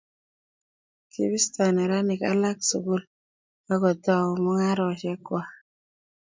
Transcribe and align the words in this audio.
kibisto 1.11 1.61
neranik 1.75 2.21
alak 2.31 2.57
sukul 2.69 3.01
akutou 3.73 4.25
mung'aresiek 4.43 5.19
kwach 5.27 5.51